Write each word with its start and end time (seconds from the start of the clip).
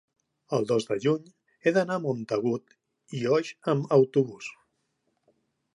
el 0.57 0.63
dos 0.71 0.87
de 0.91 0.95
juny 1.03 1.27
he 1.67 1.73
d'anar 1.75 1.97
a 1.99 2.03
Montagut 2.07 2.75
i 3.19 3.23
Oix 3.37 3.53
amb 3.75 3.95
autobús. 4.01 4.51